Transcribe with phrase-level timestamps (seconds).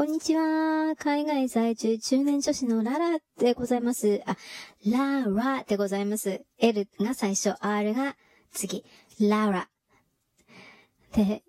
[0.00, 0.94] こんにちは。
[0.96, 4.22] 海外在住中年女子のララでございます。
[4.24, 4.34] あ、
[4.86, 6.40] ラーラでございます。
[6.58, 8.16] L が最初、R が
[8.50, 8.82] 次、
[9.20, 9.68] ララ。
[11.12, 11.42] で、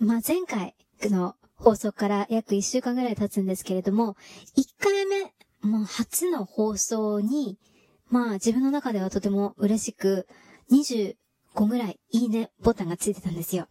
[0.00, 4.16] まあ、前回の放送から約1週間ぐらい経つんですけれども、
[4.56, 5.22] 1回目、
[5.62, 7.56] もう初の放送に、
[8.10, 10.26] まあ自分の中ではとても嬉しく、
[10.72, 11.14] 25
[11.66, 13.68] ぐらいいいねボタンがついてたんですよ。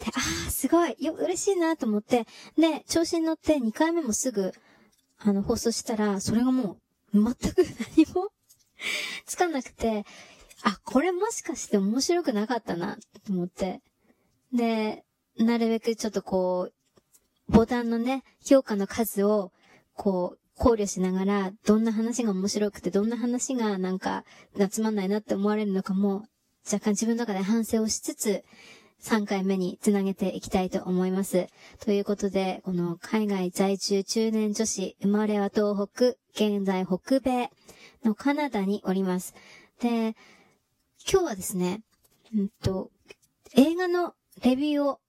[0.00, 2.26] で、ああ、すごい、よ、嬉しいなと思って、
[2.56, 4.52] で、調子に乗って2回目もすぐ、
[5.18, 6.78] あの、放送したら、それがも
[7.12, 7.64] う、全く
[7.96, 8.30] 何も
[9.26, 10.04] つかなくて、
[10.62, 13.82] あ、これもしかして面白くなかったな、と思って。
[14.52, 15.04] で、
[15.36, 19.52] なるべくちょっとこう、ボタンのね、評価の数を、
[19.94, 24.24] こう、考慮しながら、どんな話が面白くて、どんな話がなんか、
[24.70, 26.26] つまんないなって思われるのかも、
[26.64, 28.44] 若干自分の中で反省をしつつ、
[29.02, 31.46] 3回目につなげていきたいと思います。
[31.80, 37.50] ということで、この海外在住中年女子、生まれは東北、現在北米
[38.04, 39.34] のカナダにおります。
[39.80, 40.14] で、
[41.10, 41.82] 今日はですね、
[42.34, 42.90] うんと、
[43.56, 45.00] 映画のレビューを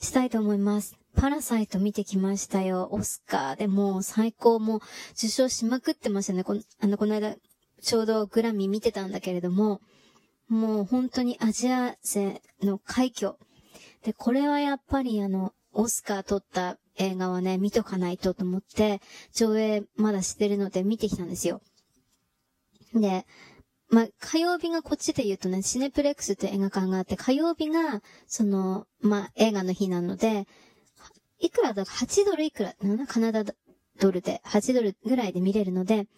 [0.00, 0.96] したいと思います。
[1.14, 2.88] パラサイト見てきましたよ。
[2.90, 4.80] オスカーでも最高も
[5.12, 6.44] 受賞しまくってましたね。
[6.44, 7.36] この、あの、この間、
[7.82, 9.80] ちょうどグラミー見てたんだけれども、
[10.48, 13.34] もう本当にアジア勢の快挙。
[14.02, 19.00] で、これはやっぱりあの、オスカー撮った映画はね、見とかないとと思って、
[19.34, 21.60] 上映まだしてるので見てきたんですよ。
[22.94, 23.26] で、
[23.88, 30.46] まあ、火曜日がこっちで言うとね、シネプレックスって映画館があって、火曜日が、その、まあ、映画の日なので、
[31.38, 33.44] いくらだか8ドルいくら、なカナダ
[33.98, 36.08] ドルで、8ドルぐらいで見れるので、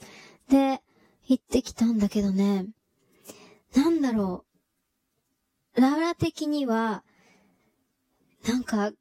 [0.48, 0.80] で、
[1.26, 2.66] 行ってきたんだけどね、
[3.74, 4.44] なんだろ
[5.77, 5.80] う。
[5.80, 7.05] ララ的には、
[8.47, 8.92] なんか、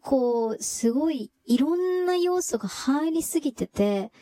[0.00, 4.12] こう、すごい、いろんな要素が入りすぎてて、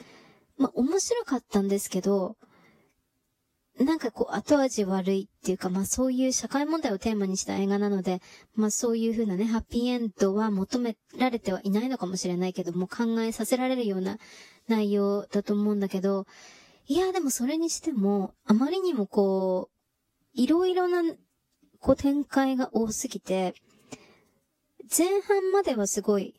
[0.57, 2.37] まあ、面白かったんですけど、
[3.79, 8.21] なんかこう、後味悪いっていうか、まあそういう社会問題をテーマにした映画なので、
[8.55, 14.19] まあそういうふうなね、ハッピーエンドは求められてはいないのかもしれないけども、考えさせられるような
[14.69, 16.27] 内容だと思うんだけど、
[16.87, 19.74] いや、でもそれにしても、あまりにもこう、
[20.35, 21.03] いろいろな、
[21.81, 23.55] こう展開が多すぎて、
[24.97, 26.35] 前半まではすごい、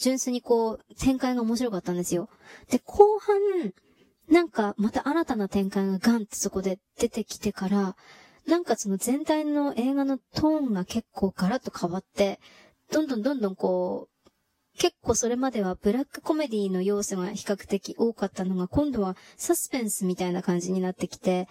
[0.00, 2.28] 純粋にこう、展開が面白かったんですよ。
[2.70, 3.38] で、後半、
[4.28, 7.96] なんか、また新たな展開がガンってそこで出てきてから、
[8.46, 12.40] なんかその全体の映画のトーンが結構ガラッと変わって、
[12.90, 14.18] どんどんどんどんこう、
[14.78, 21.48] 結構それまではブラックコメディの要素が比較的多かったのが、今度はサスペンスみたいな感じになってきて、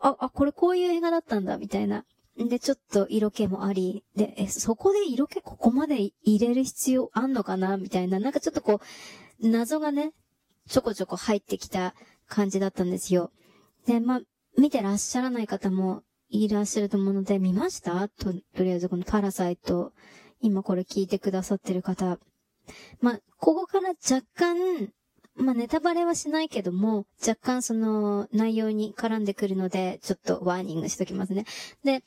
[0.00, 2.04] あ、あ、これこういう映画だったんだ、みたいな。
[2.36, 8.80] で、ちょっと色気もあり、で、え、そこで色気ここまで入れる必要あんのかなみたいな、なんかちょっとこ
[9.40, 10.12] う、謎がね、
[10.68, 11.94] ちょこちょこ入ってきた
[12.28, 13.30] 感じだったんですよ。
[13.86, 14.20] で、まあ、
[14.56, 18.08] 見てらっしゃらない方もいらっしゃると思うので、見ました？
[18.08, 19.92] と、とりあえずこのパラサイト、
[20.40, 22.18] 今これ聞いてくださってる方。
[23.00, 24.92] まあ、ここから若干、
[25.36, 31.44] まあ、ネタバレはしないけども、若干その内容に絡んでくるので、ちょっとワーニングしときますね。
[31.84, 32.02] で、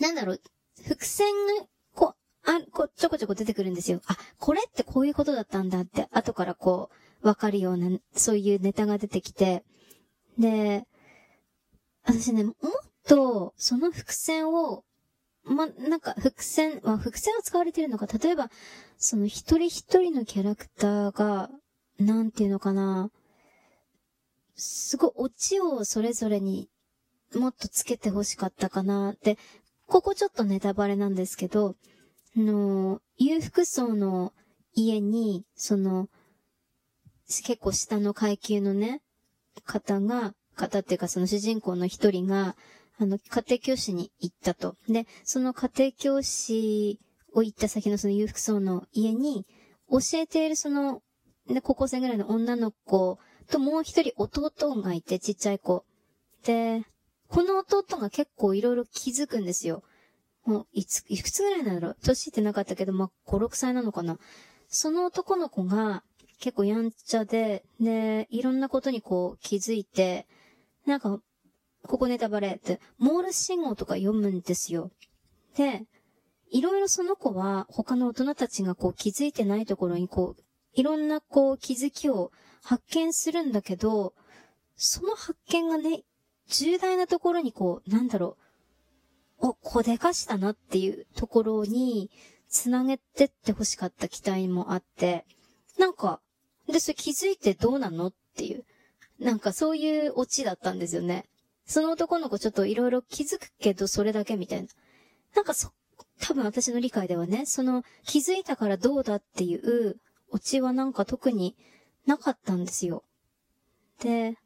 [0.00, 0.40] なんだろう、
[0.82, 1.28] 伏線
[1.58, 2.14] が、こ
[2.46, 4.00] う、あ、こう、ちょこちょこ出てくるんですよ。
[4.06, 6.90] あ、これってこういうことだったんだって、後からこ
[7.22, 9.64] う、わかるような、そういうネタが出てきて、
[10.38, 10.84] で、
[12.04, 12.54] 私ね、もっ
[13.06, 14.84] と、その伏線を、
[15.44, 18.50] ま、なんか、伏線、まあ、伏線を使われてるのか、例えば、
[18.98, 21.50] その一人一人のキャラクターが、
[21.98, 23.10] なんていうのかな。
[24.54, 26.68] すごいオチをそれぞれに
[27.34, 29.38] もっとつけて欲しかったかなって、
[29.86, 31.76] ここちょっとネタバレなんですけど、
[32.36, 34.32] あの、裕福層の
[34.74, 36.08] 家に、その、
[37.28, 39.02] 結構下の階級のね、
[39.64, 42.56] 方が、方っていうかその主人公の一人が、
[42.98, 44.76] あの、家庭教師に行ったと。
[44.88, 46.98] で、その家庭教師
[47.34, 49.46] を行った先のその裕福層の家に、
[49.90, 51.02] 教えているその
[51.48, 53.18] で、高校生ぐらいの女の子
[53.50, 54.50] ともう一人弟
[54.82, 55.84] がいて、ちっちゃい子。
[56.44, 56.84] で、
[57.28, 59.82] この弟が結構いろいろ気づくんですよ。
[60.44, 61.96] もう、いつ、いくつぐらいなんだろう？
[62.02, 64.18] 年ってなかったけど、まあ、5、6歳なのかな。
[64.68, 66.02] その男の子が
[66.40, 70.26] 結構やんちゃで、で、いろんなことにこう気づいて、
[70.86, 71.18] なんか、
[71.84, 74.90] ここネタバレって、モールス信号とか読むんですよ。
[75.56, 75.84] で、
[76.50, 80.42] いろいろその子は他の大人たちがこう気づいてないところにこう
[80.76, 82.30] いろんなこう気づきを
[82.62, 84.12] 発見するんだけど、
[84.76, 86.04] その発見がね、
[86.48, 88.36] 重大なところにこう、なんだろ
[89.40, 92.10] う、お、こでかしたなっていうところに、
[92.48, 95.24] 繋げてって欲しかった期待もあって、
[95.78, 96.20] なんか、
[96.68, 98.64] で、それ気づいてどうなのっていう。
[99.18, 101.24] なんかそういうオチだったんですよね。
[101.64, 104.68] その男の子ちょっといろいろ気づくけどそれだけみたいな。
[105.34, 105.72] なんかそ、
[106.20, 109.96] 多分私の理解ではね、その気づいたからどうだっていう
[110.30, 111.56] オチはなんか特に
[112.06, 113.02] なかったんですよ。
[114.00, 114.36] で、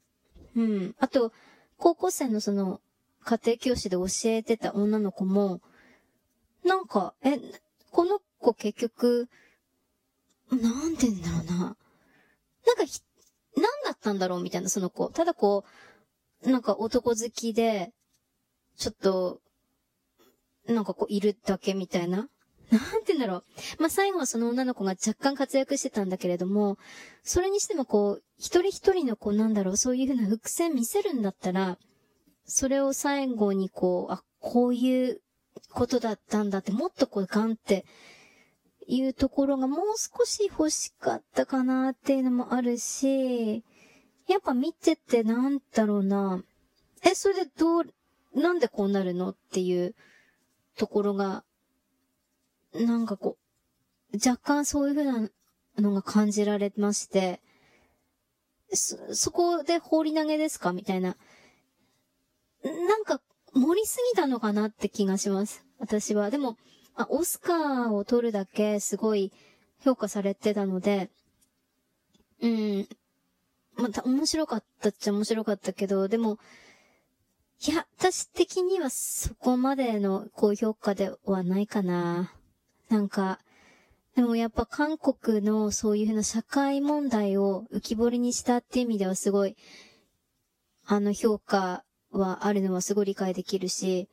[0.54, 0.94] うん。
[0.98, 1.32] あと、
[1.76, 2.80] 高校生のその
[3.24, 5.60] 家庭教師で教えてた女の子も、
[6.64, 7.38] なんか、え、
[7.90, 9.28] この子結局、
[10.50, 11.76] なんて言うんだろうな。
[12.66, 13.00] なんかひ、
[13.56, 15.08] 何だったんだろうみたいな、その子。
[15.10, 15.64] ただこ
[16.42, 17.92] う、なんか男好きで、
[18.76, 19.40] ちょっと、
[20.66, 22.28] なんかこう、いるだけみたいな。
[22.70, 23.44] なんて言うんだろう。
[23.78, 26.78] まあ、最後はその女の子が若干活躍してたんだけれども、
[27.22, 31.78] それにしてもこう、一人一人のこう、なんだろう、そういうふうな伏線見せるんだったら、
[32.44, 35.20] それを最後にこう、あ、こういう
[35.72, 37.84] ことだったんだって、もっとこう、ガンって
[38.86, 43.64] いうところがもう少し欲しかったかなっていうのもあるし、
[44.28, 46.42] やっぱ見ててなんだろうな。
[47.04, 47.84] え、それでどう、
[48.34, 49.94] なんでこうなるのっていう
[50.76, 51.44] ところが、
[52.74, 53.36] なんかこ
[54.12, 55.30] う、若干そういうふうな
[55.78, 57.40] のが感じられまして、
[58.72, 61.16] そ、そこで放り投げですかみたいな。
[62.62, 63.20] なんか、
[63.52, 65.64] 盛りすぎたのかなって気がします。
[65.78, 66.30] 私は。
[66.30, 66.56] でも、
[66.94, 69.32] あ、オスカーを取るだけすごい
[69.82, 71.10] 評価されてたので、
[72.40, 72.88] うん。
[73.74, 76.38] また面白かったっちゃ面白かったけど、でも、
[77.66, 82.32] いや、私的にはそこまでの高評価ではないかな。
[82.90, 83.38] なんか、
[84.16, 89.56] でもやっぱ韓国のそういうふうな社会問題を浮き彫りにしたっていう意味ではすごい、
[90.84, 94.08] あの評価はあるのはすごい理解できるし、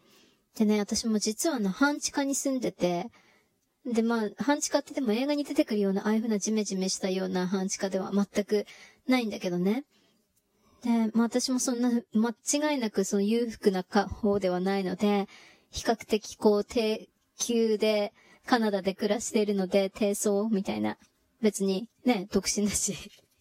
[0.58, 3.10] でね、私も実はあの、半地下に住んでて、
[3.86, 8.66] で、まあ、半地下ってでも映画に出てくるような、ああいう風なジメジメしたような半地下では全く
[9.08, 9.86] ないんだけどね。
[10.84, 15.28] で、まあ私もそんな、間違いなくその裕福な方ではないので、
[15.72, 17.10] 比較的こう、低
[17.40, 18.14] 級で、
[18.48, 20.98] カナダで暮らしているので、低層みたいな。
[21.42, 22.96] 別にね、独身だし。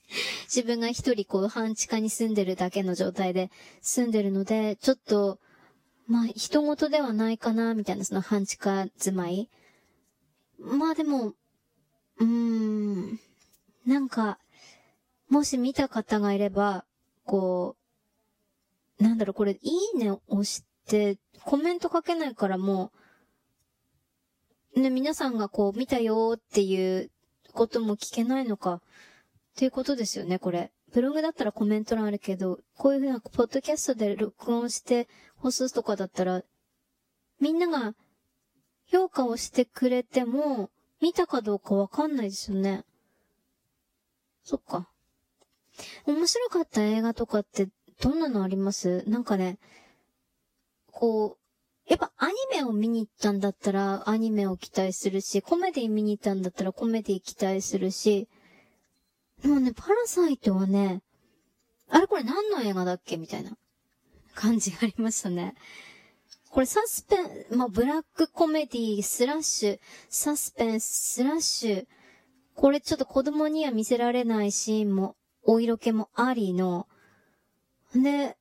[0.45, 3.51] 自分が一人こう半地下に住んでるだけの状態で
[3.81, 5.41] 住んでるので、ちょっと、
[6.07, 9.49] まあ、人事ではないかな、みたいなその半地下住まい。
[10.59, 11.35] まあでも、
[12.19, 13.21] うーん、
[13.87, 14.39] なんか、
[15.29, 16.85] もし見た方がいれば、
[17.25, 17.77] こ
[19.01, 22.99] う、なんだろう、これ、いいね押して、コメント書けないからもう、
[24.77, 27.11] ね、皆さんがこう、見たよっていう
[27.53, 28.75] ことも聞けないのか。
[28.75, 28.81] っ
[29.57, 30.71] ていうことですよね、これ。
[30.93, 36.43] ブログだったらコメント欄あるけど、こういうふうな、ポッドキャストで録音して放送とかだったら、
[37.41, 37.95] みんなが
[38.87, 40.71] 評価をしてくれても、
[41.01, 42.85] 見たかどうかわかんないですよね。
[44.43, 44.89] そっか。
[46.07, 47.69] 面白かった映画とかって
[48.01, 49.05] どんなのあります？
[49.09, 49.59] なんかね、
[50.93, 51.39] こう、
[51.89, 58.29] やっぱアニメを見に行ったんだったらアニメを期待するし、コメディ見に行ったんだったらコメディ期待するし、
[59.45, 61.03] もうね、パラサイトはね、
[61.89, 63.57] あれこれ何の映画だっけみたいな
[64.35, 65.55] 感じがありましたね。
[66.51, 71.87] これサスペン、まあ、ブラックコメディスラッシュ、サスペンススラッシュ、
[72.55, 76.89] これちょっと子供には見せられないシーンも、お色気もありの、
[77.95, 78.37] で、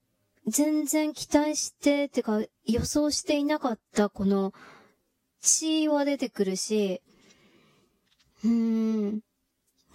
[0.48, 4.54] 全然期待して、てか予想していなかったこの、
[5.42, 7.02] 血は出てくるし、
[8.44, 8.52] うー
[9.16, 9.22] ん。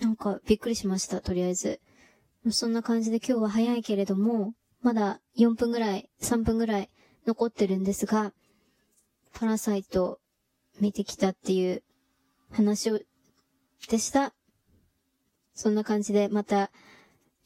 [0.00, 1.80] なんかびっくりしました、とりあえず。
[2.50, 6.90] そんな感じで今日は早いけれども、まだ4分ぐらい、3分ぐらい
[7.26, 8.32] 残ってるんですが、
[9.32, 10.18] パラサイト
[10.80, 11.82] 見てきたっていう
[12.50, 12.98] 話を、
[13.88, 14.32] でした。
[15.54, 16.70] そんな感じでまた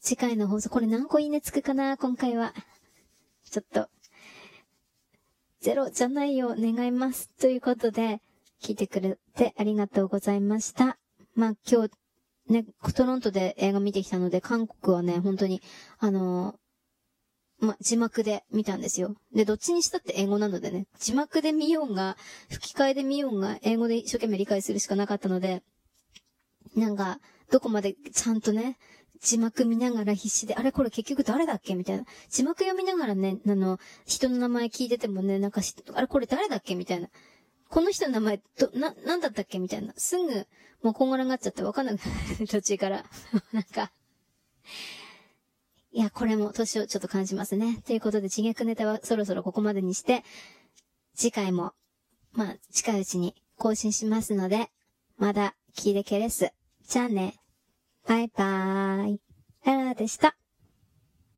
[0.01, 2.55] 次回の放送、これ何個いいねつくかな今回は。
[3.55, 3.89] ちょっと、
[5.61, 7.31] ゼロじゃないよう、願います。
[7.41, 8.21] ということで、
[8.61, 10.99] 聞いてくれてありがとうございました。
[11.37, 11.91] まあ今日
[12.49, 12.65] ね、
[12.97, 15.63] トロントで映画見てきたので、韓国はね、本当に、
[16.01, 19.15] あのー、ま、字幕で見たんですよ。
[19.33, 22.17] で、どっちにしたって英語なのでね、字幕で見ようが、
[22.51, 25.63] 吹き替えで見ようが、英語で一生懸命理解するしかなかったので、
[26.75, 27.21] なんか、
[27.53, 28.79] どこまでちゃんとね、
[29.25, 32.05] 字幕見ながら必死で、あれこれ結局誰だっけみたいな。
[32.29, 35.63] 字幕読みながらね、あの、人の名前聞いててもね、なんか
[35.95, 37.09] あれこれ誰だっけみたいな。
[37.71, 39.95] この人の名前、ど、な、なんだったっけみたいな。
[39.97, 40.47] すぐ、
[40.83, 43.05] もうこんがらがっちゃってわかんなくなる 途中から。
[43.53, 43.91] なんか。
[45.91, 47.81] いや、これも年をちょっと感じますね。
[47.87, 50.23] ということで、自虐ネタはそろそろここまでにして、
[51.15, 51.73] 次回も、
[52.33, 54.71] まあ、近いうちに更新しますので、
[55.17, 56.53] まだ聞いてけです。
[56.87, 57.41] じゃあね。
[58.07, 59.21] バイバーイ。
[59.65, 60.37] ララでした。